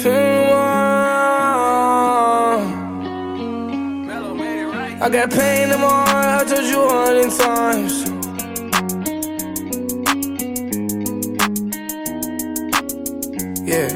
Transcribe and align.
I 0.00 0.10
got 5.10 5.30
pain 5.30 5.70
in 5.72 5.80
my 5.80 5.88
heart, 5.88 6.26
I 6.26 6.44
told 6.44 6.64
you 6.64 6.80
a 6.82 6.88
hundred 6.88 7.32
times. 7.32 8.04
Yeah. 13.66 13.88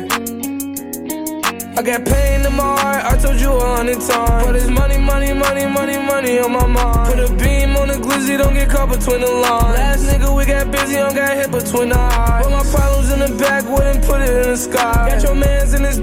I 1.76 1.82
got 1.82 2.04
pain 2.04 2.46
in 2.46 2.52
my 2.54 2.62
heart, 2.62 3.04
I 3.04 3.16
told 3.18 3.40
you 3.40 3.52
a 3.52 3.76
hundred 3.76 4.00
times. 4.00 4.46
But 4.46 4.56
it's 4.56 4.68
money, 4.68 4.98
money, 4.98 5.32
money, 5.32 5.66
money, 5.66 5.98
money 5.98 6.38
on 6.40 6.50
my 6.50 6.66
mind. 6.66 7.14
Put 7.14 7.30
a 7.30 7.32
beam 7.34 7.76
on 7.76 7.86
the 7.88 7.94
glizzy, 7.94 8.36
don't 8.38 8.54
get 8.54 8.68
caught 8.68 8.88
between 8.88 9.20
the 9.20 9.30
lines. 9.30 9.78
Last 9.78 10.06
nigga, 10.06 10.36
we 10.36 10.46
got 10.46 10.68
busy, 10.72 10.96
don't 10.96 11.14
got 11.14 11.36
hit 11.36 11.52
between 11.52 11.90
the 11.90 11.98
eyes. 11.98 12.44
Put 12.44 12.52
my 12.52 12.64
problems 12.72 13.12
in 13.12 13.20
the 13.20 13.28
back, 13.38 13.64
and 13.64 14.02
put 14.02 14.20
it 14.20 14.30
in 14.30 14.50
the 14.50 14.56
sky. 14.56 15.10
Got 15.10 15.22
your 15.22 15.36
this 15.36 15.51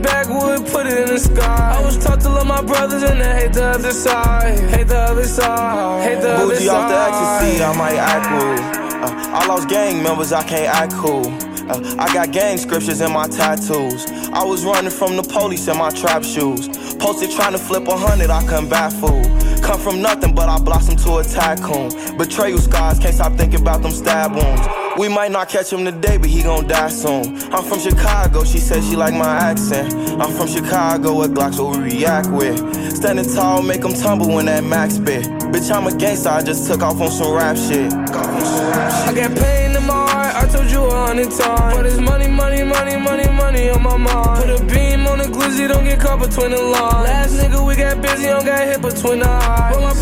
backwood, 0.02 0.67
put 0.67 0.88
it 0.88 0.98
in 0.98 1.08
the 1.08 1.20
sky. 1.20 1.76
I 1.77 1.84
was 1.84 1.98
taught 1.98 2.21
to 2.21 2.30
love 2.30 2.48
my 2.48 2.62
brothers 2.62 3.03
and 3.03 3.21
I 3.21 3.39
hate 3.39 3.53
the 3.53 3.66
other 3.66 3.91
side. 3.91 4.59
Hate 4.70 4.88
the 4.88 4.98
other 4.98 5.25
side. 5.25 6.03
Hate 6.08 6.22
the 6.22 6.31
other 6.34 6.53
Bougie 6.53 6.66
side. 6.66 6.75
off 6.75 6.89
the 6.89 6.98
ecstasy, 6.98 7.63
I 7.63 7.77
might 7.77 7.95
act 7.95 8.25
rude. 8.31 8.80
Uh, 9.03 9.38
I 9.38 9.45
lost 9.48 9.70
gang 9.70 10.03
members, 10.03 10.31
I 10.34 10.44
can't 10.44 10.73
act 10.73 10.94
cool. 10.94 11.27
Uh, 11.70 11.95
I 11.99 12.13
got 12.13 12.31
gang 12.31 12.58
scriptures 12.58 13.02
in 13.02 13.12
my 13.12 13.27
tattoos. 13.27 14.05
I 14.34 14.44
was 14.44 14.66
running 14.66 14.91
from 14.91 15.16
the 15.16 15.23
police 15.23 15.67
in 15.67 15.77
my 15.77 15.89
trap 15.89 16.23
shoes. 16.23 16.67
Posted 16.95 17.31
trying 17.31 17.53
to 17.53 17.59
flip 17.59 17.88
a 17.88 17.95
hundred, 17.97 18.30
I 18.30 18.45
come 18.45 18.67
back 18.67 18.91
fool. 18.91 19.23
Come 19.61 19.80
from 19.80 20.02
nothing, 20.02 20.34
but 20.34 20.50
I 20.50 20.58
blossomed 20.59 21.00
to 21.00 21.17
a 21.17 21.23
tycoon. 21.23 22.17
Betrayal 22.17 22.58
scars, 22.58 23.00
can't 23.00 23.16
stop 23.16 23.34
thinking 23.34 23.61
about 23.61 23.81
them 23.81 23.91
stab 23.91 24.34
wounds. 24.34 24.89
We 24.99 25.08
might 25.08 25.31
not 25.31 25.48
catch 25.48 25.71
him 25.71 25.85
today, 25.85 26.17
but 26.17 26.30
he 26.30 26.44
gon' 26.44 26.67
die 26.67 26.89
soon. 26.89 27.41
I'm 27.53 27.63
from 27.63 27.80
Chicago, 27.80 28.44
she 28.44 28.58
said 28.58 28.83
she 28.83 28.97
like 28.97 29.14
my 29.14 29.33
accent. 29.50 29.94
I'm 30.19 30.30
from 30.36 30.50
Chicago, 30.50 31.14
what 31.14 31.31
Glocks 31.31 31.58
will 31.58 31.80
react 31.80 32.30
with. 32.30 32.59
Standing 32.97 33.33
tall, 33.33 33.61
make 33.61 33.80
them 33.80 33.94
tumble 33.94 34.28
when 34.28 34.47
that 34.47 34.66
max 34.66 34.97
bit. 34.97 35.23
Bitch, 35.53 35.73
I'm 35.73 35.88
a 35.88 35.95
gangster, 35.95 36.28
I 36.28 36.41
just 36.41 36.67
took 36.67 36.81
off 36.81 37.00
on 37.00 37.11
some 37.11 37.31
rap 37.31 37.56
shit. 37.56 37.94
I 37.94 39.14
got 39.16 39.38
pain 39.38 39.73
in 39.73 39.86
my 39.88 39.94
heart, 39.94 40.36
I 40.36 40.45
told 40.52 40.69
you 40.69 40.83
a 40.83 41.06
hundred 41.08 41.31
times. 41.31 41.75
But 41.78 41.86
it's 41.86 41.97
money, 42.02 42.28
money, 42.28 42.66
money, 42.66 42.97
money, 42.97 43.30
money 43.30 43.69
on 43.69 43.81
my 43.81 43.95
mind. 43.95 44.44
Put 44.44 44.59
a 44.59 44.66
beam 44.66 45.08
on 45.08 45.19
the 45.19 45.30
glizzy, 45.31 45.69
don't 45.69 45.86
get 45.86 46.02
caught 46.02 46.19
between 46.19 46.52
the 46.52 46.61
lines. 46.61 47.08
Last 47.08 47.36
nigga, 47.36 47.66
we 47.66 47.78
got 47.78 48.02
busy, 48.02 48.25
don't 48.25 48.45
got 48.45 48.67
hit 48.67 48.81
between 48.81 49.19
the 49.19 49.30
eyes. 49.30 49.75
Put 49.75 49.81
my 49.81 49.94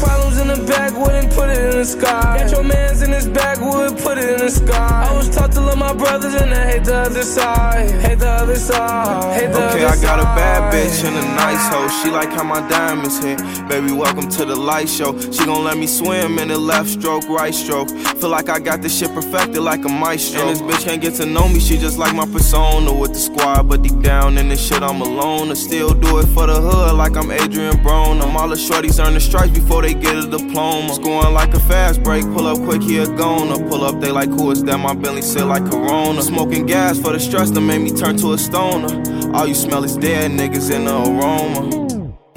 in 1.78 1.84
the 1.84 1.86
sky. 1.86 2.38
Got 2.40 2.52
your 2.52 2.64
mans 2.64 3.02
in 3.02 3.12
this 3.12 3.28
backwood, 3.28 3.98
put 4.00 4.18
it 4.18 4.30
in 4.30 4.40
the 4.40 4.50
sky. 4.50 5.08
I 5.10 5.16
was 5.16 5.30
taught 5.30 5.52
to 5.54 5.62
love 5.62 5.78
my 5.78 5.94
brothers 5.94 6.34
and 6.34 6.54
I 6.54 6.72
hate 6.72 6.84
the 6.84 6.96
other 6.96 7.24
side. 7.24 7.92
Hate 8.02 8.20
the 8.20 8.30
other 8.30 8.56
side. 8.56 9.40
Hate 9.40 9.52
the 9.52 9.70
Okay, 9.70 9.86
other 9.86 9.98
I 9.98 10.02
got 10.02 10.20
a 10.20 10.24
bad 10.24 10.74
bitch 10.74 11.06
and 11.06 11.16
a 11.16 11.22
nice 11.22 11.68
hoe. 11.70 11.88
She 12.02 12.10
like 12.10 12.30
how 12.30 12.44
my 12.44 12.68
diamonds 12.68 13.20
hit. 13.24 13.38
Baby, 13.70 13.92
welcome 13.92 14.30
to 14.30 14.46
the 14.46 14.56
light 14.56 14.90
show. 14.90 15.20
She 15.32 15.46
gon' 15.46 15.64
let 15.64 15.78
me 15.78 15.88
swim 15.88 16.40
in 16.40 16.48
the 16.48 16.58
left 16.58 16.90
stroke, 16.90 17.28
right 17.30 17.54
stroke. 17.54 17.90
Feel 18.20 18.30
like 18.30 18.50
I 18.50 18.60
got 18.60 18.82
this 18.82 18.98
shit 18.98 19.14
perfected 19.14 19.62
like 19.62 19.86
a 19.86 19.90
maestro. 19.90 20.42
And 20.42 20.50
this 20.50 20.62
bitch 20.62 20.84
can't 20.84 21.02
get 21.02 21.14
to 21.16 21.26
know 21.26 21.48
me. 21.48 21.60
She 21.60 21.78
just 21.78 21.98
like 21.98 22.16
my 22.16 22.26
persona 22.26 22.92
with 22.94 23.14
the 23.14 23.20
squad, 23.20 23.70
but 23.70 23.84
deep 23.84 24.00
down 24.02 24.38
in 24.38 24.50
this 24.50 24.66
shit 24.66 24.82
I'm 24.82 25.02
alone. 25.02 25.52
I 25.52 25.54
still 25.54 25.94
do 25.94 26.20
it 26.20 26.28
for 26.28 26.48
the 26.48 26.60
hood 26.60 26.96
like 26.98 27.16
I'm 27.16 27.32
Adrien 27.32 27.78
Broner. 27.78 28.24
I'm 28.24 28.36
all 28.36 28.50
the 28.50 28.56
shorties 28.56 29.04
earn 29.04 29.14
the 29.14 29.20
stripes 29.20 29.52
before 29.52 29.84
they 29.84 29.94
get 29.94 30.16
a 30.16 30.28
diploma. 30.28 30.94
Scoring 30.96 31.34
like 31.34 31.54
a 31.54 31.60
fast 31.60 32.04
break, 32.04 32.24
pull 32.24 32.48
up 32.48 32.58
quick, 32.58 32.82
he 32.82 32.98
a 32.98 33.06
goner. 33.06 33.58
Pull 33.70 33.84
up, 33.84 34.02
they 34.02 34.12
like 34.12 34.30
who 34.30 34.52
is 34.52 34.64
that? 34.64 34.78
My 34.80 34.94
Bentley 34.94 35.22
sit 35.22 35.46
like 35.46 35.70
Corona. 35.70 36.22
Smoking 36.22 36.66
gas 36.66 37.00
for 37.00 37.14
the 37.14 37.20
stress 37.20 37.52
that 37.52 37.62
made 37.62 37.82
me 37.82 37.92
turn 37.92 38.18
to 38.18 38.34
a 38.34 38.38
stoner. 38.38 38.92
All 39.34 39.48
you 39.48 39.56
smell 39.56 39.84
is 39.84 39.96
dead 39.96 40.32
niggas 40.32 40.74
in 40.74 40.86
the 40.86 40.96
aroma. 40.98 41.88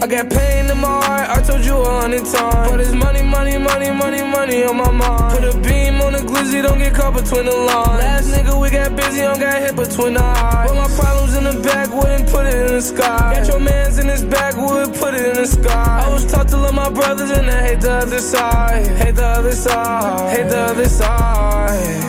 I 0.03 0.07
got 0.07 0.31
pain 0.31 0.71
in 0.71 0.79
my 0.79 0.89
heart, 1.05 1.29
I 1.29 1.43
told 1.43 1.65
you 1.65 1.77
a 1.77 2.01
hundred 2.01 2.25
times. 2.25 2.71
But 2.71 2.81
it's 2.81 2.93
money, 2.93 3.23
money, 3.23 3.59
money, 3.59 3.91
money, 3.91 4.23
money 4.23 4.65
on 4.65 4.77
my 4.77 4.91
mind. 4.91 5.39
Put 5.39 5.55
a 5.55 5.59
beam 5.61 6.01
on 6.01 6.13
the 6.13 6.21
glizzy, 6.21 6.63
don't 6.63 6.79
get 6.79 6.95
caught 6.95 7.15
between 7.15 7.45
the 7.45 7.53
lines. 7.55 8.01
Last 8.01 8.29
nigga, 8.33 8.61
we 8.61 8.71
got 8.71 8.97
busy, 8.97 9.21
don't 9.21 9.39
got 9.39 9.61
hit 9.61 9.77
between 9.77 10.15
the 10.15 10.23
eyes. 10.23 10.71
Put 10.71 10.77
my 10.77 10.89
problems 10.97 11.30
the 12.81 12.87
sky. 12.87 13.35
Got 13.35 13.49
your 13.49 13.61
mans 13.61 13.99
in 13.99 14.07
this 14.07 14.23
backwood, 14.23 14.95
put 14.95 15.15
it 15.15 15.27
in 15.27 15.35
the 15.35 15.47
sky. 15.47 16.05
I 16.07 16.13
was 16.13 16.31
taught 16.31 16.49
to 16.49 16.57
love 16.57 16.75
my 16.75 16.91
brothers 16.91 17.31
and 17.31 17.51
I 17.51 17.69
hate 17.69 17.81
the 17.81 17.93
other 17.93 18.21
side. 18.21 18.87
Hate 18.97 19.17
the 19.17 19.27
other 19.27 19.53
side. 19.53 20.37
Hate 20.37 20.49
the 20.49 20.59
other 20.59 20.89
side. 20.89 22.00